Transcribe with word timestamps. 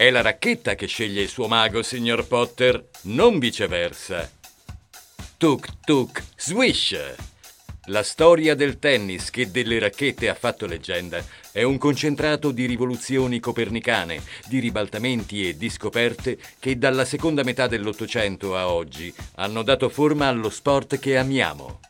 È 0.00 0.08
la 0.08 0.22
racchetta 0.22 0.76
che 0.76 0.86
sceglie 0.86 1.20
il 1.20 1.28
suo 1.28 1.46
mago, 1.46 1.82
signor 1.82 2.26
Potter, 2.26 2.88
non 3.02 3.38
viceversa. 3.38 4.30
Tuk 5.36 5.80
tuk 5.84 6.22
swish! 6.38 6.96
La 7.88 8.02
storia 8.02 8.54
del 8.54 8.78
tennis 8.78 9.28
che 9.28 9.50
delle 9.50 9.78
racchette 9.78 10.30
ha 10.30 10.34
fatto 10.34 10.64
leggenda 10.64 11.22
è 11.52 11.64
un 11.64 11.76
concentrato 11.76 12.50
di 12.50 12.64
rivoluzioni 12.64 13.40
copernicane, 13.40 14.22
di 14.46 14.58
ribaltamenti 14.58 15.46
e 15.46 15.58
di 15.58 15.68
scoperte 15.68 16.38
che 16.58 16.78
dalla 16.78 17.04
seconda 17.04 17.42
metà 17.42 17.66
dell'Ottocento 17.66 18.56
a 18.56 18.70
oggi 18.70 19.12
hanno 19.34 19.62
dato 19.62 19.90
forma 19.90 20.28
allo 20.28 20.48
sport 20.48 20.98
che 20.98 21.18
amiamo. 21.18 21.80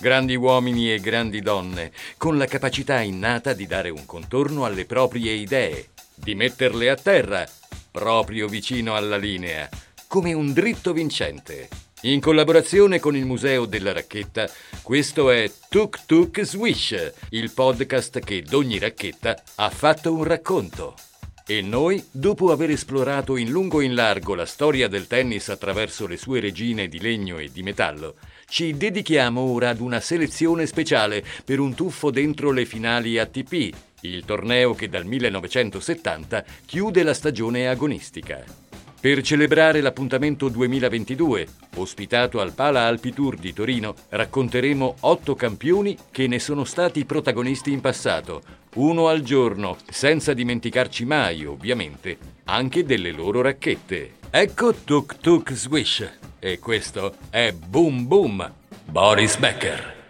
Grandi 0.00 0.34
uomini 0.34 0.92
e 0.92 0.98
grandi 0.98 1.40
donne, 1.40 1.92
con 2.16 2.36
la 2.36 2.46
capacità 2.46 3.00
innata 3.00 3.52
di 3.52 3.68
dare 3.68 3.90
un 3.90 4.04
contorno 4.06 4.64
alle 4.64 4.86
proprie 4.86 5.34
idee, 5.34 5.90
di 6.14 6.34
metterle 6.34 6.90
a 6.90 6.96
terra, 6.96 7.48
proprio 7.90 8.48
vicino 8.48 8.94
alla 8.94 9.16
linea, 9.16 9.68
come 10.06 10.32
un 10.32 10.52
dritto 10.52 10.92
vincente. 10.92 11.68
In 12.02 12.20
collaborazione 12.20 13.00
con 13.00 13.16
il 13.16 13.24
Museo 13.24 13.64
della 13.64 13.92
Racchetta, 13.92 14.48
questo 14.82 15.30
è 15.30 15.50
Tuk 15.68 16.04
Tuk 16.04 16.42
Swish, 16.42 17.12
il 17.30 17.50
podcast 17.52 18.18
che 18.18 18.42
d'ogni 18.42 18.78
racchetta 18.78 19.42
ha 19.54 19.70
fatto 19.70 20.12
un 20.12 20.24
racconto. 20.24 20.94
E 21.46 21.62
noi, 21.62 22.02
dopo 22.10 22.52
aver 22.52 22.70
esplorato 22.70 23.36
in 23.36 23.50
lungo 23.50 23.80
e 23.80 23.84
in 23.84 23.94
largo 23.94 24.34
la 24.34 24.46
storia 24.46 24.88
del 24.88 25.06
tennis 25.06 25.48
attraverso 25.48 26.06
le 26.06 26.16
sue 26.16 26.40
regine 26.40 26.88
di 26.88 27.00
legno 27.00 27.38
e 27.38 27.50
di 27.52 27.62
metallo, 27.62 28.16
ci 28.46 28.76
dedichiamo 28.76 29.40
ora 29.40 29.70
ad 29.70 29.80
una 29.80 30.00
selezione 30.00 30.66
speciale 30.66 31.24
per 31.44 31.58
un 31.58 31.74
tuffo 31.74 32.10
dentro 32.10 32.50
le 32.50 32.64
finali 32.66 33.18
ATP, 33.18 33.74
il 34.04 34.24
torneo 34.24 34.74
che 34.74 34.88
dal 34.88 35.04
1970 35.04 36.44
chiude 36.66 37.02
la 37.02 37.14
stagione 37.14 37.68
agonistica. 37.68 38.44
Per 39.00 39.20
celebrare 39.20 39.82
l'appuntamento 39.82 40.48
2022, 40.48 41.46
ospitato 41.76 42.40
al 42.40 42.52
Pala 42.52 42.86
Alpi 42.86 43.12
Tour 43.12 43.36
di 43.36 43.52
Torino, 43.52 43.94
racconteremo 44.08 44.96
otto 45.00 45.34
campioni 45.34 45.96
che 46.10 46.26
ne 46.26 46.38
sono 46.38 46.64
stati 46.64 47.04
protagonisti 47.04 47.70
in 47.70 47.82
passato, 47.82 48.42
uno 48.76 49.08
al 49.08 49.20
giorno, 49.20 49.76
senza 49.90 50.32
dimenticarci 50.32 51.04
mai, 51.04 51.44
ovviamente, 51.44 52.16
anche 52.44 52.84
delle 52.84 53.12
loro 53.12 53.42
racchette. 53.42 54.22
Ecco 54.30 54.74
Tuk 54.74 55.18
Tuk 55.18 55.52
Swish 55.52 56.10
e 56.38 56.58
questo 56.58 57.14
è 57.28 57.52
Boom 57.52 58.06
Boom, 58.06 58.52
Boris 58.86 59.36
Becker. 59.36 60.03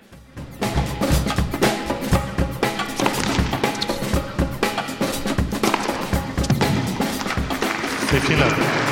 Finale. 8.20 8.84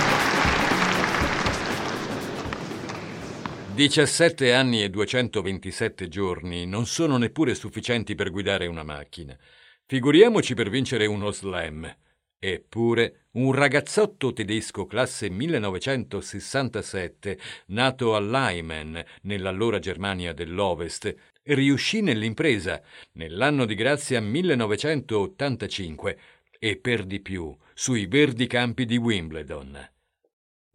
17 3.75 4.53
anni 4.53 4.83
e 4.83 4.91
227 4.91 6.09
giorni 6.09 6.67
non 6.67 6.85
sono 6.87 7.17
neppure 7.17 7.55
sufficienti 7.55 8.15
per 8.15 8.31
guidare 8.31 8.67
una 8.67 8.83
macchina. 8.83 9.35
Figuriamoci 9.87 10.53
per 10.55 10.69
vincere 10.69 11.07
uno 11.07 11.31
slam. 11.31 11.91
Eppure, 12.39 13.29
un 13.33 13.53
ragazzotto 13.53 14.33
tedesco 14.33 14.87
classe 14.87 15.29
1967, 15.31 17.39
nato 17.67 18.15
a 18.15 18.21
Leimen, 18.21 19.05
nell'allora 19.23 19.79
Germania 19.79 20.33
dell'Ovest, 20.33 21.15
riuscì 21.45 22.03
nell'impresa, 22.03 22.83
nell'anno 23.13 23.65
di 23.65 23.75
grazia 23.75 24.21
1985, 24.21 26.19
e 26.59 26.77
per 26.77 27.05
di 27.05 27.21
più 27.21 27.57
sui 27.83 28.07
verdi 28.07 28.47
campi 28.47 28.85
di 28.85 28.97
Wimbledon. 28.97 29.77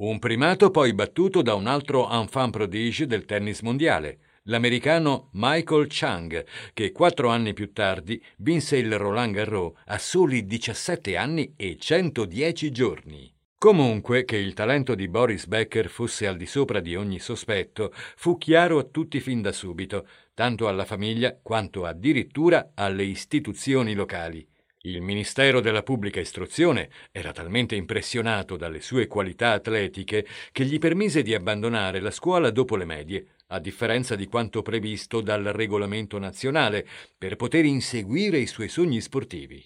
Un 0.01 0.19
primato 0.19 0.71
poi 0.71 0.93
battuto 0.93 1.41
da 1.41 1.53
un 1.53 1.65
altro 1.65 2.11
enfant 2.11 2.51
prodige 2.51 3.05
del 3.05 3.23
tennis 3.23 3.61
mondiale, 3.61 4.19
l'americano 4.43 5.29
Michael 5.31 5.85
Chang, 5.87 6.45
che 6.73 6.91
quattro 6.91 7.29
anni 7.29 7.53
più 7.53 7.71
tardi 7.71 8.21
vinse 8.39 8.75
il 8.75 8.97
Roland 8.97 9.33
Garros 9.33 9.71
a 9.85 9.97
soli 9.97 10.45
17 10.45 11.15
anni 11.15 11.53
e 11.55 11.77
110 11.79 12.71
giorni. 12.71 13.33
Comunque, 13.57 14.25
che 14.25 14.35
il 14.35 14.53
talento 14.53 14.93
di 14.93 15.07
Boris 15.07 15.47
Becker 15.47 15.87
fosse 15.87 16.27
al 16.27 16.35
di 16.35 16.45
sopra 16.45 16.81
di 16.81 16.97
ogni 16.97 17.19
sospetto, 17.19 17.93
fu 18.17 18.37
chiaro 18.37 18.79
a 18.79 18.83
tutti 18.83 19.21
fin 19.21 19.41
da 19.41 19.53
subito, 19.53 20.05
tanto 20.33 20.67
alla 20.67 20.83
famiglia 20.83 21.39
quanto 21.41 21.85
addirittura 21.85 22.73
alle 22.75 23.03
istituzioni 23.03 23.93
locali. 23.93 24.45
Il 24.87 25.01
Ministero 25.01 25.59
della 25.59 25.83
Pubblica 25.83 26.21
Istruzione 26.21 26.89
era 27.11 27.33
talmente 27.33 27.75
impressionato 27.75 28.55
dalle 28.55 28.79
sue 28.79 29.05
qualità 29.05 29.51
atletiche 29.51 30.25
che 30.53 30.63
gli 30.63 30.79
permise 30.79 31.23
di 31.23 31.33
abbandonare 31.33 31.99
la 31.99 32.09
scuola 32.09 32.51
dopo 32.51 32.77
le 32.77 32.85
medie, 32.85 33.25
a 33.47 33.59
differenza 33.59 34.15
di 34.15 34.27
quanto 34.27 34.61
previsto 34.61 35.19
dal 35.19 35.43
regolamento 35.43 36.17
nazionale, 36.19 36.87
per 37.17 37.35
poter 37.35 37.65
inseguire 37.65 38.37
i 38.37 38.47
suoi 38.47 38.69
sogni 38.69 39.01
sportivi. 39.01 39.61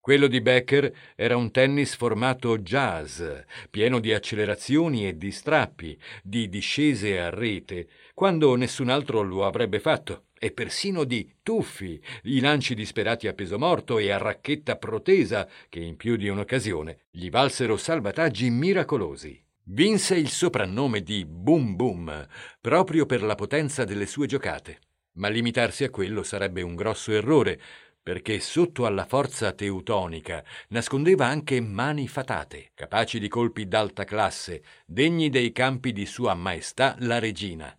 Quello 0.00 0.26
di 0.26 0.40
Becker 0.40 0.92
era 1.14 1.36
un 1.36 1.52
tennis 1.52 1.94
formato 1.94 2.58
jazz, 2.58 3.22
pieno 3.70 4.00
di 4.00 4.12
accelerazioni 4.12 5.06
e 5.06 5.16
di 5.16 5.30
strappi, 5.30 5.96
di 6.20 6.48
discese 6.48 7.20
a 7.20 7.30
rete, 7.30 7.86
quando 8.12 8.56
nessun 8.56 8.88
altro 8.88 9.22
lo 9.22 9.46
avrebbe 9.46 9.78
fatto 9.78 10.24
e 10.44 10.50
persino 10.50 11.04
di 11.04 11.36
tuffi, 11.42 11.98
i 12.24 12.38
lanci 12.38 12.74
disperati 12.74 13.28
a 13.28 13.32
peso 13.32 13.58
morto 13.58 13.96
e 13.96 14.10
a 14.10 14.18
racchetta 14.18 14.76
protesa 14.76 15.48
che 15.70 15.80
in 15.80 15.96
più 15.96 16.16
di 16.16 16.28
un'occasione 16.28 17.06
gli 17.10 17.30
valsero 17.30 17.78
salvataggi 17.78 18.50
miracolosi. 18.50 19.42
Vinse 19.68 20.16
il 20.16 20.28
soprannome 20.28 21.00
di 21.00 21.24
Boom 21.24 21.76
Boom 21.76 22.28
proprio 22.60 23.06
per 23.06 23.22
la 23.22 23.34
potenza 23.34 23.84
delle 23.84 24.04
sue 24.04 24.26
giocate, 24.26 24.80
ma 25.12 25.28
limitarsi 25.28 25.82
a 25.82 25.88
quello 25.88 26.22
sarebbe 26.22 26.60
un 26.60 26.74
grosso 26.74 27.12
errore, 27.12 27.58
perché 28.02 28.38
sotto 28.38 28.84
alla 28.84 29.06
forza 29.06 29.52
teutonica 29.52 30.44
nascondeva 30.68 31.24
anche 31.24 31.58
mani 31.62 32.06
fatate, 32.06 32.72
capaci 32.74 33.18
di 33.18 33.28
colpi 33.28 33.66
d'alta 33.66 34.04
classe, 34.04 34.62
degni 34.84 35.30
dei 35.30 35.52
campi 35.52 35.90
di 35.94 36.04
Sua 36.04 36.34
Maestà 36.34 36.96
la 36.98 37.18
Regina. 37.18 37.74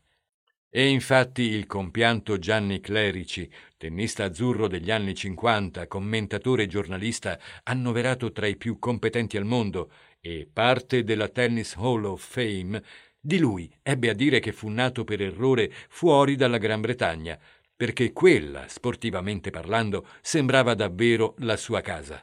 E 0.78 0.90
infatti 0.90 1.44
il 1.44 1.68
compianto 1.68 2.38
Gianni 2.38 2.82
Clerici, 2.82 3.50
tennista 3.78 4.26
azzurro 4.26 4.68
degli 4.68 4.92
anni 4.92 5.16
50, 5.16 5.88
commentatore 5.88 6.64
e 6.64 6.68
giornalista 6.68 7.40
annoverato 7.64 8.34
tra 8.34 8.46
i 8.46 8.58
più 8.58 8.78
competenti 8.78 9.38
al 9.38 9.46
mondo 9.46 9.90
e 10.20 10.46
parte 10.52 11.06
della 11.06 11.30
Tennis 11.30 11.76
Hall 11.78 12.04
of 12.04 12.22
Fame, 12.22 12.84
di 13.18 13.38
lui 13.38 13.74
ebbe 13.82 14.10
a 14.10 14.14
dire 14.14 14.42
che 14.42 14.52
fu 14.52 14.68
nato 14.68 15.06
per 15.06 15.22
errore 15.22 15.72
fuori 15.88 16.36
dalla 16.36 16.58
Gran 16.58 16.82
Bretagna, 16.82 17.40
perché 17.74 18.12
quella, 18.12 18.68
sportivamente 18.68 19.52
parlando, 19.52 20.06
sembrava 20.20 20.74
davvero 20.74 21.36
la 21.38 21.56
sua 21.56 21.80
casa. 21.80 22.22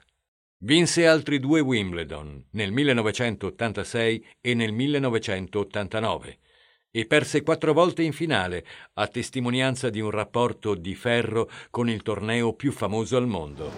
Vinse 0.58 1.06
altri 1.06 1.38
due 1.38 1.60
Wimbledon, 1.60 2.48
nel 2.50 2.70
1986 2.70 4.26
e 4.42 4.52
nel 4.52 4.72
1989 4.72 6.36
e 6.94 7.06
perse 7.06 7.42
quattro 7.42 7.72
volte 7.72 8.02
in 8.02 8.12
finale, 8.12 8.64
a 8.94 9.08
testimonianza 9.08 9.88
di 9.88 10.00
un 10.00 10.10
rapporto 10.10 10.74
di 10.74 10.94
ferro 10.94 11.50
con 11.70 11.88
il 11.88 12.02
torneo 12.02 12.52
più 12.52 12.70
famoso 12.70 13.16
al 13.16 13.26
mondo. 13.26 13.72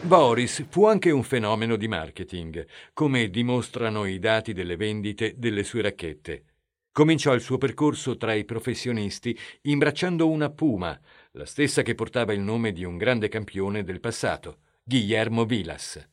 Boris 0.00 0.64
fu 0.68 0.86
anche 0.86 1.10
un 1.10 1.22
fenomeno 1.22 1.76
di 1.76 1.86
marketing, 1.88 2.66
come 2.94 3.28
dimostrano 3.28 4.06
i 4.06 4.18
dati 4.18 4.52
delle 4.52 4.76
vendite 4.76 5.34
delle 5.36 5.62
sue 5.62 5.82
racchette. 5.82 6.44
Cominciò 6.90 7.34
il 7.34 7.40
suo 7.40 7.58
percorso 7.58 8.16
tra 8.16 8.34
i 8.34 8.44
professionisti 8.44 9.38
imbracciando 9.62 10.28
una 10.28 10.50
Puma, 10.50 10.98
la 11.32 11.46
stessa 11.46 11.82
che 11.82 11.94
portava 11.94 12.32
il 12.32 12.40
nome 12.40 12.72
di 12.72 12.84
un 12.84 12.96
grande 12.96 13.28
campione 13.28 13.84
del 13.84 14.00
passato. 14.00 14.58
Guillermo 14.84 15.44
Vilas. 15.44 16.04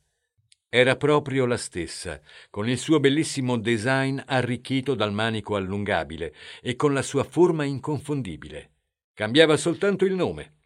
era 0.68 0.94
proprio 0.94 1.44
la 1.44 1.56
stessa, 1.56 2.20
con 2.50 2.68
il 2.68 2.78
suo 2.78 3.00
bellissimo 3.00 3.58
design 3.58 4.20
arricchito 4.24 4.94
dal 4.94 5.12
manico 5.12 5.56
allungabile 5.56 6.32
e 6.62 6.76
con 6.76 6.94
la 6.94 7.02
sua 7.02 7.24
forma 7.24 7.64
inconfondibile. 7.64 8.70
Cambiava 9.12 9.56
soltanto 9.56 10.04
il 10.04 10.14
nome. 10.14 10.58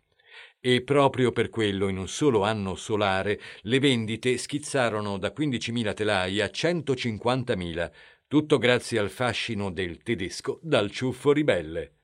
E 0.61 0.83
proprio 0.83 1.33
per 1.33 1.49
quello, 1.49 1.89
in 1.89 1.97
un 1.97 2.07
solo 2.07 2.43
anno 2.43 2.75
solare, 2.75 3.41
le 3.63 3.79
vendite 3.79 4.37
schizzarono 4.37 5.17
da 5.17 5.33
15.000 5.35 5.95
telai 5.95 6.43
a 6.43 6.47
150.000, 6.47 7.91
tutto 8.29 8.59
grazie 8.59 8.99
al 8.99 9.09
fascino 9.09 9.71
del 9.71 10.03
tedesco 10.03 10.61
dal 10.63 10.91
ciuffo 10.91 11.33
ribelle. 11.33 12.01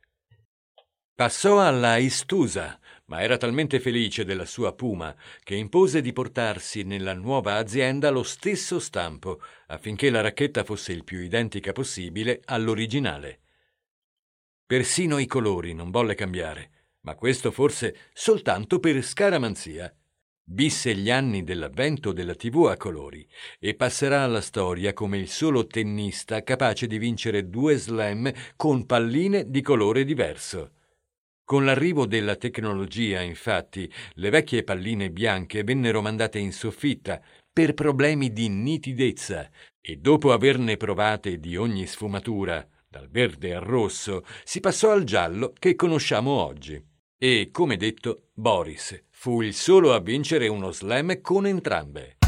Passò 1.21 1.61
alla 1.61 1.99
Istusa, 1.99 2.81
ma 3.09 3.21
era 3.21 3.37
talmente 3.37 3.79
felice 3.79 4.25
della 4.25 4.47
sua 4.47 4.73
Puma 4.73 5.15
che 5.45 5.55
impose 5.55 6.01
di 6.01 6.15
portarsi 6.15 6.83
nella 6.83 7.13
nuova 7.13 7.57
azienda 7.57 8.09
lo 8.09 8.23
stesso 8.23 8.79
stampo 8.79 9.43
affinché 9.67 10.09
la 10.09 10.23
racchetta 10.23 10.65
fosse 10.65 10.93
il 10.93 11.05
più 11.05 11.21
identica 11.21 11.73
possibile 11.73 12.41
all'originale. 12.47 13.41
Persino 14.65 15.19
i 15.19 15.27
colori 15.27 15.75
non 15.75 15.91
volle 15.91 16.15
cambiare, 16.15 16.71
ma 17.03 17.15
questo 17.17 17.51
forse 17.51 18.09
soltanto 18.15 18.81
per 18.81 19.03
scaramanzia. 19.05 19.95
Visse 20.53 20.95
gli 20.95 21.11
anni 21.11 21.45
dell'avvento 21.45 22.13
della 22.13 22.35
TV 22.35 22.69
a 22.71 22.79
colori 22.79 23.29
e 23.59 23.75
passerà 23.75 24.23
alla 24.23 24.41
storia 24.41 24.95
come 24.95 25.19
il 25.19 25.29
solo 25.29 25.67
tennista 25.67 26.43
capace 26.43 26.87
di 26.87 26.97
vincere 26.97 27.51
due 27.51 27.77
slam 27.77 28.33
con 28.57 28.87
palline 28.87 29.51
di 29.51 29.61
colore 29.61 30.07
diverso. 30.07 30.77
Con 31.51 31.65
l'arrivo 31.65 32.07
della 32.07 32.37
tecnologia, 32.37 33.23
infatti, 33.23 33.93
le 34.15 34.31
vecchie 34.31 34.63
palline 34.63 35.11
bianche 35.11 35.65
vennero 35.65 36.01
mandate 36.01 36.39
in 36.39 36.53
soffitta 36.53 37.21
per 37.53 37.75
problemi 37.75 38.33
di 38.33 38.49
nitidezza 38.49 39.51
e 39.81 39.97
dopo 39.97 40.31
averne 40.31 40.77
provate 40.77 41.41
di 41.41 41.57
ogni 41.57 41.87
sfumatura, 41.87 42.65
dal 42.89 43.09
verde 43.11 43.53
al 43.53 43.63
rosso, 43.63 44.25
si 44.45 44.61
passò 44.61 44.93
al 44.93 45.03
giallo 45.03 45.53
che 45.59 45.75
conosciamo 45.75 46.31
oggi. 46.31 46.81
E, 47.19 47.49
come 47.51 47.77
detto, 47.77 48.29
Boris 48.33 49.07
fu 49.11 49.43
il 49.43 49.53
solo 49.53 49.93
a 49.93 49.99
vincere 49.99 50.47
uno 50.47 50.71
slam 50.71 51.21
con 51.21 51.49
entrambe. 51.49 52.19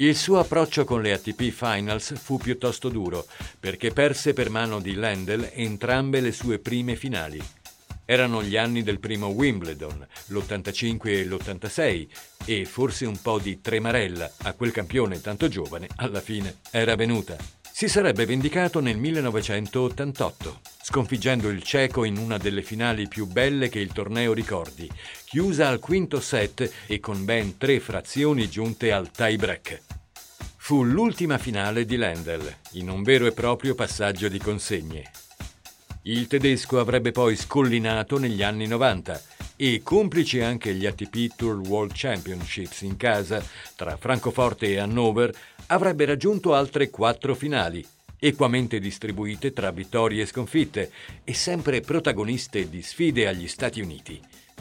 Il 0.00 0.14
suo 0.14 0.38
approccio 0.38 0.84
con 0.84 1.02
le 1.02 1.12
ATP 1.12 1.50
Finals 1.50 2.14
fu 2.16 2.36
piuttosto 2.36 2.88
duro, 2.88 3.26
perché 3.58 3.90
perse 3.90 4.32
per 4.32 4.48
mano 4.48 4.78
di 4.78 4.94
Lendl 4.94 5.50
entrambe 5.52 6.20
le 6.20 6.30
sue 6.30 6.60
prime 6.60 6.94
finali. 6.94 7.42
Erano 8.04 8.40
gli 8.44 8.56
anni 8.56 8.84
del 8.84 9.00
primo 9.00 9.26
Wimbledon, 9.26 10.06
l'85 10.26 11.08
e 11.08 11.24
l'86, 11.24 12.08
e 12.44 12.64
forse 12.64 13.06
un 13.06 13.20
po' 13.20 13.40
di 13.40 13.60
tremarella 13.60 14.30
a 14.42 14.52
quel 14.52 14.70
campione 14.70 15.20
tanto 15.20 15.48
giovane 15.48 15.88
alla 15.96 16.20
fine 16.20 16.58
era 16.70 16.94
venuta. 16.94 17.36
Si 17.60 17.88
sarebbe 17.88 18.24
vendicato 18.24 18.78
nel 18.78 18.98
1988, 18.98 20.60
sconfiggendo 20.80 21.48
il 21.48 21.64
ceco 21.64 22.04
in 22.04 22.18
una 22.18 22.38
delle 22.38 22.62
finali 22.62 23.08
più 23.08 23.26
belle 23.26 23.68
che 23.68 23.80
il 23.80 23.92
torneo 23.92 24.32
ricordi, 24.32 24.88
chiusa 25.24 25.66
al 25.66 25.80
quinto 25.80 26.20
set 26.20 26.70
e 26.86 27.00
con 27.00 27.24
ben 27.24 27.58
tre 27.58 27.80
frazioni 27.80 28.48
giunte 28.48 28.92
al 28.92 29.10
tie-break. 29.10 29.87
Fu 30.68 30.84
l'ultima 30.84 31.38
finale 31.38 31.86
di 31.86 31.96
Lendl, 31.96 32.54
in 32.72 32.90
un 32.90 33.02
vero 33.02 33.24
e 33.24 33.32
proprio 33.32 33.74
passaggio 33.74 34.28
di 34.28 34.38
consegne. 34.38 35.10
Il 36.02 36.26
tedesco 36.26 36.78
avrebbe 36.78 37.10
poi 37.10 37.36
scollinato 37.36 38.18
negli 38.18 38.42
anni 38.42 38.66
90 38.66 39.18
e 39.56 39.80
complici 39.82 40.42
anche 40.42 40.74
gli 40.74 40.84
ATP 40.84 41.36
Tour 41.36 41.66
World 41.66 41.92
Championships 41.94 42.82
in 42.82 42.98
casa 42.98 43.42
tra 43.76 43.96
Francoforte 43.96 44.66
e 44.66 44.76
Hannover, 44.76 45.34
avrebbe 45.68 46.04
raggiunto 46.04 46.52
altre 46.52 46.90
quattro 46.90 47.34
finali, 47.34 47.82
equamente 48.18 48.78
distribuite 48.78 49.54
tra 49.54 49.70
vittorie 49.70 50.24
e 50.24 50.26
sconfitte 50.26 50.92
e 51.24 51.32
sempre 51.32 51.80
protagoniste 51.80 52.68
di 52.68 52.82
sfide 52.82 53.26
agli 53.26 53.48
Stati 53.48 53.80
Uniti. 53.80 54.20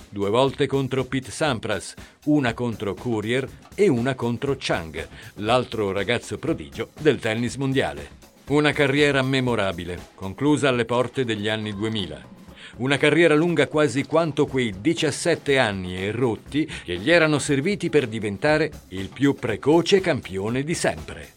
Due 0.10 0.30
volte 0.30 0.68
contro 0.68 1.04
Pete 1.06 1.32
Sampras, 1.32 1.94
una 2.26 2.54
contro 2.54 2.94
Courier 2.94 3.48
e 3.76 3.88
una 3.88 4.16
contro 4.16 4.56
Chang, 4.58 5.08
l'altro 5.36 5.92
ragazzo 5.92 6.38
prodigio 6.38 6.90
del 7.00 7.20
tennis 7.20 7.56
mondiale. 7.56 8.10
Una 8.48 8.72
carriera 8.72 9.22
memorabile, 9.22 10.00
conclusa 10.16 10.70
alle 10.70 10.86
porte 10.86 11.26
degli 11.26 11.50
anni 11.50 11.76
2000. 11.76 12.36
Una 12.78 12.98
carriera 12.98 13.36
lunga 13.36 13.68
quasi 13.68 14.04
quanto 14.06 14.46
quei 14.46 14.74
17 14.80 15.58
anni 15.58 15.98
e 15.98 16.12
rotti 16.12 16.70
che 16.84 16.98
gli 16.98 17.12
erano 17.12 17.40
serviti 17.40 17.90
per 17.90 18.08
diventare 18.08 18.72
il 18.90 19.10
più 19.10 19.34
precoce 19.34 20.00
campione 20.00 20.64
di 20.64 20.74
sempre. 20.74 21.37